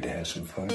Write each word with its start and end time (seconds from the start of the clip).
Prepared 0.00 0.02
to 0.02 0.08
have 0.08 0.26
some 0.26 0.46
fun? 0.46 0.68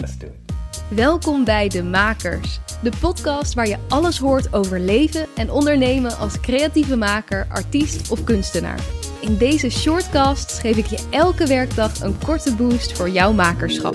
Let's 0.00 0.18
do 0.18 0.26
it. 0.26 0.96
Welkom 0.96 1.44
bij 1.44 1.68
De 1.68 1.82
Makers, 1.82 2.60
de 2.82 2.92
podcast 3.00 3.54
waar 3.54 3.68
je 3.68 3.78
alles 3.88 4.18
hoort 4.18 4.52
over 4.52 4.80
leven 4.80 5.26
en 5.36 5.50
ondernemen 5.50 6.16
als 6.16 6.40
creatieve 6.40 6.96
maker, 6.96 7.46
artiest 7.48 8.10
of 8.10 8.24
kunstenaar. 8.24 8.80
In 9.20 9.36
deze 9.36 9.70
shortcasts 9.70 10.60
geef 10.60 10.76
ik 10.76 10.86
je 10.86 11.06
elke 11.10 11.46
werkdag 11.46 12.00
een 12.00 12.18
korte 12.18 12.54
boost 12.54 12.96
voor 12.96 13.08
jouw 13.08 13.32
makerschap. 13.32 13.94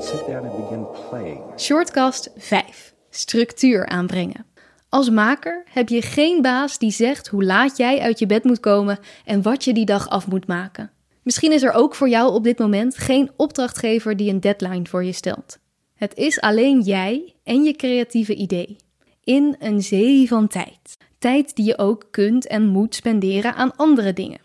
Sit 0.00 0.26
down 0.26 0.46
and 0.46 0.56
begin 0.56 0.86
playing. 1.08 1.40
Shortcast 1.56 2.30
5. 2.36 2.94
Structuur 3.10 3.86
aanbrengen. 3.86 4.46
Als 4.88 5.10
maker 5.10 5.64
heb 5.70 5.88
je 5.88 6.02
geen 6.02 6.42
baas 6.42 6.78
die 6.78 6.90
zegt 6.90 7.28
hoe 7.28 7.44
laat 7.44 7.76
jij 7.76 8.00
uit 8.00 8.18
je 8.18 8.26
bed 8.26 8.44
moet 8.44 8.60
komen 8.60 8.98
en 9.24 9.42
wat 9.42 9.64
je 9.64 9.74
die 9.74 9.86
dag 9.86 10.08
af 10.08 10.26
moet 10.26 10.46
maken. 10.46 10.90
Misschien 11.28 11.52
is 11.52 11.62
er 11.62 11.72
ook 11.72 11.94
voor 11.94 12.08
jou 12.08 12.32
op 12.32 12.44
dit 12.44 12.58
moment 12.58 12.98
geen 12.98 13.30
opdrachtgever 13.36 14.16
die 14.16 14.30
een 14.30 14.40
deadline 14.40 14.86
voor 14.86 15.04
je 15.04 15.12
stelt. 15.12 15.58
Het 15.94 16.14
is 16.14 16.40
alleen 16.40 16.80
jij 16.80 17.34
en 17.44 17.62
je 17.62 17.72
creatieve 17.72 18.34
idee. 18.34 18.76
In 19.24 19.56
een 19.58 19.82
zee 19.82 20.28
van 20.28 20.48
tijd. 20.48 20.96
Tijd 21.18 21.56
die 21.56 21.64
je 21.64 21.78
ook 21.78 22.08
kunt 22.10 22.46
en 22.46 22.66
moet 22.66 22.94
spenderen 22.94 23.54
aan 23.54 23.76
andere 23.76 24.12
dingen. 24.12 24.40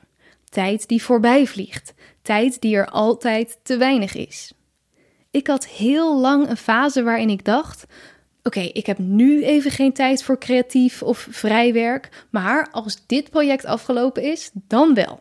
Tijd 0.50 0.88
die 0.88 1.04
voorbij 1.04 1.48
vliegt. 1.48 1.94
Tijd 2.22 2.62
die 2.62 2.76
er 2.76 2.88
altijd 2.90 3.60
te 3.64 3.78
weinig 3.78 4.16
is. 4.16 4.54
Ik 5.32 5.48
had 5.48 5.68
heel 5.68 6.20
lang 6.20 6.50
een 6.50 6.58
fase 6.58 7.04
waarin 7.04 7.30
ik 7.30 7.46
dacht: 7.46 7.86
oké, 8.42 8.60
ik 8.60 8.86
heb 8.86 8.98
nu 8.98 9.44
even 9.44 9.72
geen 9.72 9.94
tijd 9.94 10.24
voor 10.24 10.38
creatief 10.38 11.04
of 11.04 11.28
vrij 11.30 11.74
werk, 11.74 12.26
maar 12.30 12.68
als 12.72 13.04
dit 13.06 13.30
project 13.30 13.66
afgelopen 13.66 14.24
is, 14.24 14.52
dan 14.54 14.94
wel. 14.94 15.20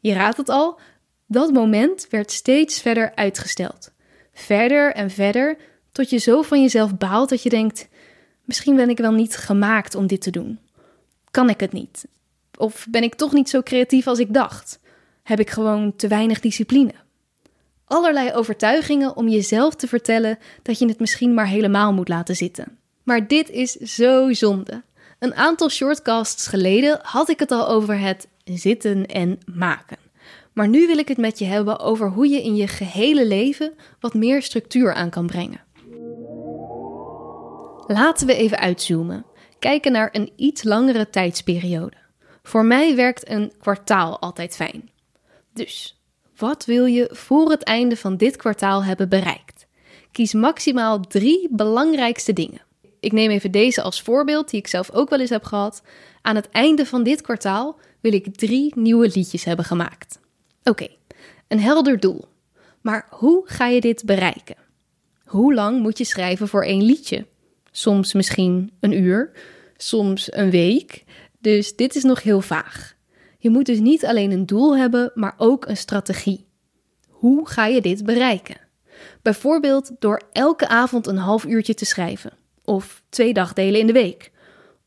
Je 0.00 0.12
raadt 0.12 0.36
het 0.36 0.48
al, 0.48 0.80
dat 1.26 1.52
moment 1.52 2.06
werd 2.10 2.30
steeds 2.30 2.80
verder 2.80 3.14
uitgesteld. 3.14 3.90
Verder 4.32 4.92
en 4.92 5.10
verder, 5.10 5.56
tot 5.92 6.10
je 6.10 6.18
zo 6.18 6.42
van 6.42 6.62
jezelf 6.62 6.96
baalt 6.96 7.28
dat 7.28 7.42
je 7.42 7.48
denkt: 7.48 7.88
misschien 8.44 8.76
ben 8.76 8.88
ik 8.88 8.98
wel 8.98 9.12
niet 9.12 9.36
gemaakt 9.36 9.94
om 9.94 10.06
dit 10.06 10.20
te 10.20 10.30
doen. 10.30 10.58
Kan 11.30 11.50
ik 11.50 11.60
het 11.60 11.72
niet? 11.72 12.06
Of 12.56 12.86
ben 12.90 13.02
ik 13.02 13.14
toch 13.14 13.32
niet 13.32 13.48
zo 13.48 13.62
creatief 13.62 14.06
als 14.06 14.18
ik 14.18 14.34
dacht? 14.34 14.80
Heb 15.22 15.40
ik 15.40 15.50
gewoon 15.50 15.96
te 15.96 16.08
weinig 16.08 16.40
discipline? 16.40 16.94
Allerlei 17.84 18.32
overtuigingen 18.32 19.16
om 19.16 19.28
jezelf 19.28 19.74
te 19.74 19.88
vertellen 19.88 20.38
dat 20.62 20.78
je 20.78 20.86
het 20.86 21.00
misschien 21.00 21.34
maar 21.34 21.46
helemaal 21.46 21.92
moet 21.92 22.08
laten 22.08 22.36
zitten. 22.36 22.78
Maar 23.02 23.26
dit 23.26 23.50
is 23.50 23.72
zo 23.72 24.32
zonde. 24.32 24.82
Een 25.18 25.34
aantal 25.34 25.68
shortcasts 25.68 26.46
geleden 26.46 26.98
had 27.02 27.28
ik 27.28 27.38
het 27.38 27.50
al 27.50 27.68
over 27.68 27.98
het 27.98 28.28
zitten 28.56 29.06
en 29.06 29.38
maken. 29.54 29.98
Maar 30.52 30.68
nu 30.68 30.86
wil 30.86 30.98
ik 30.98 31.08
het 31.08 31.18
met 31.18 31.38
je 31.38 31.44
hebben 31.44 31.78
over 31.78 32.10
hoe 32.10 32.28
je 32.28 32.42
in 32.42 32.56
je 32.56 32.66
gehele 32.66 33.26
leven 33.26 33.72
wat 34.00 34.14
meer 34.14 34.42
structuur 34.42 34.94
aan 34.94 35.10
kan 35.10 35.26
brengen. 35.26 35.60
Laten 37.86 38.26
we 38.26 38.34
even 38.34 38.58
uitzoomen. 38.58 39.24
Kijken 39.58 39.92
naar 39.92 40.08
een 40.12 40.32
iets 40.36 40.62
langere 40.62 41.10
tijdsperiode. 41.10 41.96
Voor 42.42 42.64
mij 42.64 42.96
werkt 42.96 43.28
een 43.28 43.52
kwartaal 43.60 44.18
altijd 44.18 44.56
fijn. 44.56 44.90
Dus, 45.52 46.02
wat 46.36 46.64
wil 46.64 46.84
je 46.84 47.10
voor 47.12 47.50
het 47.50 47.62
einde 47.62 47.96
van 47.96 48.16
dit 48.16 48.36
kwartaal 48.36 48.84
hebben 48.84 49.08
bereikt? 49.08 49.66
Kies 50.12 50.32
maximaal 50.32 51.00
drie 51.00 51.48
belangrijkste 51.50 52.32
dingen. 52.32 52.60
Ik 53.00 53.12
neem 53.12 53.30
even 53.30 53.50
deze 53.50 53.82
als 53.82 54.02
voorbeeld, 54.02 54.50
die 54.50 54.60
ik 54.60 54.66
zelf 54.66 54.90
ook 54.90 55.10
wel 55.10 55.20
eens 55.20 55.30
heb 55.30 55.44
gehad. 55.44 55.82
Aan 56.28 56.36
het 56.36 56.48
einde 56.50 56.86
van 56.86 57.02
dit 57.02 57.20
kwartaal 57.20 57.78
wil 58.00 58.12
ik 58.12 58.36
drie 58.36 58.72
nieuwe 58.76 59.10
liedjes 59.14 59.44
hebben 59.44 59.64
gemaakt. 59.64 60.20
Oké, 60.62 60.88
een 61.48 61.60
helder 61.60 62.00
doel. 62.00 62.24
Maar 62.80 63.06
hoe 63.10 63.42
ga 63.44 63.66
je 63.66 63.80
dit 63.80 64.04
bereiken? 64.04 64.56
Hoe 65.24 65.54
lang 65.54 65.80
moet 65.80 65.98
je 65.98 66.04
schrijven 66.04 66.48
voor 66.48 66.64
één 66.64 66.82
liedje? 66.82 67.26
Soms 67.70 68.12
misschien 68.12 68.72
een 68.80 68.92
uur, 68.92 69.30
soms 69.76 70.32
een 70.32 70.50
week. 70.50 71.04
Dus 71.40 71.76
dit 71.76 71.94
is 71.94 72.02
nog 72.02 72.22
heel 72.22 72.40
vaag. 72.40 72.96
Je 73.38 73.50
moet 73.50 73.66
dus 73.66 73.78
niet 73.78 74.04
alleen 74.04 74.30
een 74.30 74.46
doel 74.46 74.76
hebben, 74.76 75.10
maar 75.14 75.34
ook 75.36 75.66
een 75.66 75.76
strategie. 75.76 76.46
Hoe 77.08 77.48
ga 77.48 77.66
je 77.66 77.80
dit 77.80 78.04
bereiken? 78.04 78.60
Bijvoorbeeld 79.22 79.90
door 79.98 80.22
elke 80.32 80.68
avond 80.68 81.06
een 81.06 81.16
half 81.16 81.44
uurtje 81.44 81.74
te 81.74 81.84
schrijven, 81.84 82.32
of 82.64 83.02
twee 83.08 83.32
dagdelen 83.32 83.80
in 83.80 83.86
de 83.86 83.92
week, 83.92 84.30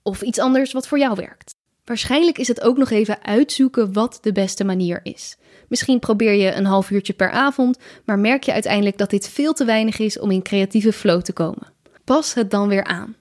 of 0.04 0.22
iets 0.22 0.40
anders 0.40 0.72
wat 0.72 0.88
voor 0.88 1.00
jou 1.00 1.16
werkt. 1.16 1.56
Waarschijnlijk 1.86 2.38
is 2.38 2.48
het 2.48 2.62
ook 2.62 2.78
nog 2.78 2.90
even 2.90 3.24
uitzoeken 3.24 3.94
wat 3.94 4.18
de 4.22 4.32
beste 4.32 4.64
manier 4.64 5.00
is. 5.04 5.38
Misschien 5.68 6.00
probeer 6.00 6.34
je 6.34 6.54
een 6.54 6.66
half 6.66 6.90
uurtje 6.90 7.14
per 7.14 7.32
avond, 7.32 7.78
maar 8.06 8.20
merk 8.20 8.44
je 8.44 8.54
uiteindelijk 8.54 8.98
dat 8.98 9.10
dit 9.10 9.30
veel 9.30 9.54
te 9.54 9.66
weinig 9.66 10.00
is 10.00 10.20
om 10.20 10.32
in 10.32 10.42
creatieve 10.42 10.94
flow 10.94 11.22
te 11.22 11.34
komen. 11.34 11.74
Pas 12.04 12.34
het 12.34 12.52
dan 12.52 12.68
weer 12.68 12.84
aan. 12.84 13.16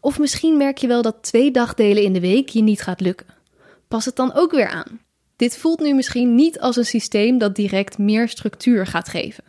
Of 0.00 0.18
misschien 0.18 0.56
merk 0.56 0.78
je 0.78 0.86
wel 0.86 1.02
dat 1.02 1.22
twee 1.22 1.50
dagdelen 1.50 2.02
in 2.02 2.12
de 2.12 2.20
week 2.20 2.48
je 2.48 2.62
niet 2.62 2.82
gaat 2.82 3.00
lukken. 3.00 3.26
Pas 3.88 4.04
het 4.04 4.16
dan 4.16 4.34
ook 4.34 4.50
weer 4.50 4.68
aan. 4.68 5.00
Dit 5.36 5.56
voelt 5.56 5.80
nu 5.80 5.94
misschien 5.94 6.34
niet 6.34 6.60
als 6.60 6.76
een 6.76 6.86
systeem 6.86 7.38
dat 7.38 7.56
direct 7.56 7.98
meer 7.98 8.28
structuur 8.28 8.86
gaat 8.86 9.08
geven. 9.08 9.44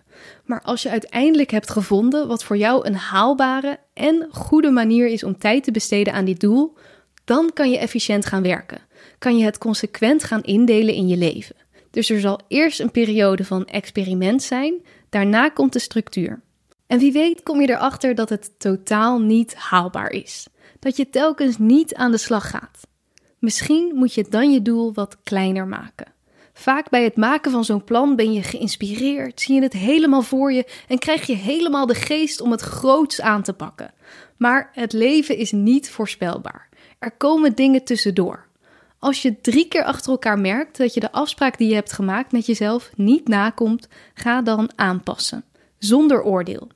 Maar 0.45 0.61
als 0.61 0.81
je 0.81 0.89
uiteindelijk 0.89 1.51
hebt 1.51 1.69
gevonden 1.69 2.27
wat 2.27 2.43
voor 2.43 2.57
jou 2.57 2.85
een 2.87 2.95
haalbare 2.95 3.79
en 3.93 4.27
goede 4.31 4.69
manier 4.69 5.07
is 5.07 5.23
om 5.23 5.37
tijd 5.37 5.63
te 5.63 5.71
besteden 5.71 6.13
aan 6.13 6.25
dit 6.25 6.39
doel, 6.39 6.77
dan 7.23 7.51
kan 7.53 7.69
je 7.69 7.77
efficiënt 7.77 8.25
gaan 8.25 8.43
werken. 8.43 8.81
Kan 9.19 9.37
je 9.37 9.45
het 9.45 9.57
consequent 9.57 10.23
gaan 10.23 10.43
indelen 10.43 10.93
in 10.93 11.07
je 11.07 11.17
leven. 11.17 11.55
Dus 11.91 12.09
er 12.09 12.19
zal 12.19 12.39
eerst 12.47 12.79
een 12.79 12.91
periode 12.91 13.45
van 13.45 13.65
experiment 13.65 14.43
zijn, 14.43 14.73
daarna 15.09 15.49
komt 15.49 15.73
de 15.73 15.79
structuur. 15.79 16.41
En 16.87 16.99
wie 16.99 17.11
weet 17.11 17.43
kom 17.43 17.61
je 17.61 17.69
erachter 17.69 18.15
dat 18.15 18.29
het 18.29 18.51
totaal 18.57 19.19
niet 19.19 19.55
haalbaar 19.55 20.09
is. 20.09 20.47
Dat 20.79 20.97
je 20.97 21.09
telkens 21.09 21.57
niet 21.57 21.95
aan 21.95 22.11
de 22.11 22.17
slag 22.17 22.49
gaat. 22.49 22.87
Misschien 23.39 23.91
moet 23.95 24.13
je 24.13 24.25
dan 24.29 24.51
je 24.51 24.61
doel 24.61 24.93
wat 24.93 25.17
kleiner 25.23 25.67
maken. 25.67 26.12
Vaak 26.53 26.89
bij 26.89 27.03
het 27.03 27.15
maken 27.15 27.51
van 27.51 27.65
zo'n 27.65 27.83
plan 27.83 28.15
ben 28.15 28.33
je 28.33 28.43
geïnspireerd, 28.43 29.41
zie 29.41 29.55
je 29.55 29.61
het 29.61 29.73
helemaal 29.73 30.21
voor 30.21 30.53
je 30.53 30.65
en 30.87 30.99
krijg 30.99 31.25
je 31.25 31.35
helemaal 31.35 31.85
de 31.85 31.95
geest 31.95 32.41
om 32.41 32.51
het 32.51 32.61
groots 32.61 33.21
aan 33.21 33.41
te 33.43 33.53
pakken. 33.53 33.93
Maar 34.37 34.69
het 34.73 34.93
leven 34.93 35.37
is 35.37 35.51
niet 35.51 35.89
voorspelbaar. 35.89 36.69
Er 36.99 37.11
komen 37.11 37.55
dingen 37.55 37.83
tussendoor. 37.83 38.45
Als 38.99 39.21
je 39.21 39.41
drie 39.41 39.67
keer 39.67 39.83
achter 39.83 40.11
elkaar 40.11 40.39
merkt 40.39 40.77
dat 40.77 40.93
je 40.93 40.99
de 40.99 41.11
afspraak 41.11 41.57
die 41.57 41.67
je 41.67 41.75
hebt 41.75 41.93
gemaakt 41.93 42.31
met 42.31 42.45
jezelf 42.45 42.91
niet 42.95 43.27
nakomt, 43.27 43.87
ga 44.13 44.41
dan 44.41 44.71
aanpassen. 44.75 45.43
Zonder 45.77 46.23
oordeel. 46.23 46.67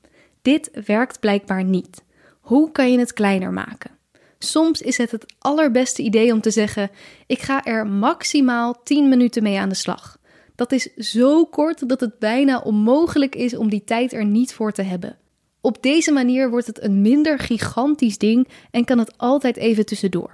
Dit 0.42 0.70
werkt 0.86 1.20
blijkbaar 1.20 1.64
niet. 1.64 2.04
Hoe 2.40 2.72
kan 2.72 2.92
je 2.92 2.98
het 2.98 3.12
kleiner 3.12 3.52
maken? 3.52 3.97
Soms 4.38 4.80
is 4.80 4.96
het 4.96 5.10
het 5.10 5.34
allerbeste 5.38 6.02
idee 6.02 6.32
om 6.32 6.40
te 6.40 6.50
zeggen: 6.50 6.90
ik 7.26 7.40
ga 7.40 7.64
er 7.64 7.86
maximaal 7.86 8.82
10 8.82 9.08
minuten 9.08 9.42
mee 9.42 9.58
aan 9.58 9.68
de 9.68 9.74
slag. 9.74 10.18
Dat 10.54 10.72
is 10.72 10.94
zo 10.94 11.44
kort 11.44 11.88
dat 11.88 12.00
het 12.00 12.18
bijna 12.18 12.58
onmogelijk 12.58 13.34
is 13.34 13.56
om 13.56 13.68
die 13.68 13.84
tijd 13.84 14.12
er 14.12 14.24
niet 14.24 14.54
voor 14.54 14.72
te 14.72 14.82
hebben. 14.82 15.16
Op 15.60 15.82
deze 15.82 16.12
manier 16.12 16.50
wordt 16.50 16.66
het 16.66 16.82
een 16.82 17.02
minder 17.02 17.38
gigantisch 17.38 18.18
ding 18.18 18.48
en 18.70 18.84
kan 18.84 18.98
het 18.98 19.18
altijd 19.18 19.56
even 19.56 19.86
tussendoor. 19.86 20.32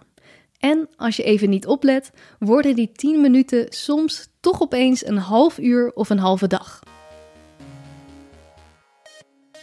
En 0.59 0.88
als 0.97 1.16
je 1.16 1.22
even 1.22 1.50
niet 1.50 1.66
oplet, 1.66 2.10
worden 2.38 2.75
die 2.75 2.93
10 2.93 3.20
minuten 3.20 3.66
soms 3.69 4.28
toch 4.41 4.62
opeens 4.62 5.06
een 5.06 5.19
half 5.19 5.59
uur 5.59 5.93
of 5.94 6.10
een 6.10 6.19
halve 6.19 6.47
dag. 6.47 6.81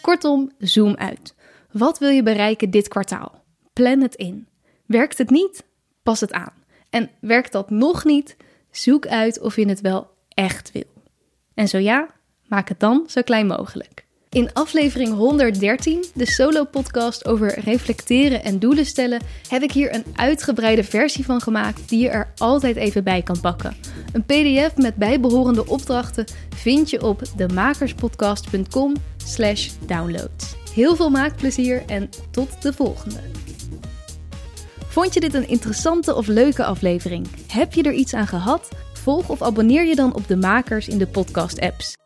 Kortom, 0.02 0.52
zoom 0.58 0.96
uit. 0.96 1.36
Wat 1.72 2.00
wil 2.00 2.10
je 2.10 2.24
bereiken 2.24 2.70
dit 2.70 2.88
kwartaal? 2.88 3.41
Plan 3.74 4.02
het 4.02 4.16
in. 4.16 4.48
Werkt 4.86 5.18
het 5.18 5.30
niet? 5.30 5.64
Pas 6.04 6.20
het 6.20 6.34
aan. 6.34 6.54
En 6.90 7.10
werkt 7.20 7.52
dat 7.52 7.70
nog 7.70 8.06
niet? 8.06 8.38
Zoek 8.72 9.08
uit 9.08 9.40
of 9.40 9.56
je 9.56 9.68
het 9.68 9.82
wel 9.82 10.10
echt 10.30 10.72
wil. 10.72 10.84
En 11.54 11.68
zo 11.68 11.78
ja, 11.78 12.08
maak 12.48 12.70
het 12.70 12.80
dan 12.80 13.04
zo 13.08 13.22
klein 13.22 13.48
mogelijk. 13.48 14.06
In 14.30 14.54
aflevering 14.54 15.14
113, 15.14 16.06
de 16.14 16.26
solo-podcast 16.26 17.26
over 17.26 17.60
reflecteren 17.60 18.44
en 18.44 18.60
doelen 18.60 18.86
stellen, 18.86 19.22
heb 19.48 19.62
ik 19.62 19.72
hier 19.72 19.94
een 19.94 20.06
uitgebreide 20.16 20.84
versie 20.84 21.26
van 21.26 21.42
gemaakt 21.42 21.90
die 21.90 22.00
je 22.00 22.10
er 22.10 22.32
altijd 22.38 22.76
even 22.76 23.04
bij 23.04 23.22
kan 23.22 23.40
pakken. 23.40 23.76
Een 24.14 24.24
PDF 24.24 24.78
met 24.78 24.96
bijbehorende 24.96 25.68
opdrachten 25.68 26.26
vind 26.56 26.90
je 26.90 27.04
op 27.04 27.22
demakerspodcast.com/slash 27.36 29.70
downloads. 29.86 30.56
Heel 30.74 30.96
veel 30.96 31.10
maakplezier 31.10 31.86
en 31.86 32.10
tot 32.32 32.62
de 32.62 32.74
volgende. 32.74 33.20
Vond 34.92 35.14
je 35.14 35.20
dit 35.20 35.34
een 35.34 35.48
interessante 35.48 36.16
of 36.16 36.28
leuke 36.28 36.64
aflevering? 36.64 37.28
Heb 37.48 37.74
je 37.74 37.84
er 37.84 37.94
iets 37.94 38.14
aan 38.14 38.28
gehad? 38.28 38.70
Volg 38.94 39.30
of 39.30 39.42
abonneer 39.42 39.86
je 39.86 39.96
dan 39.96 40.16
op 40.16 40.28
de 40.28 40.36
makers 40.36 40.88
in 40.88 40.98
de 40.98 41.08
podcast-apps. 41.08 42.01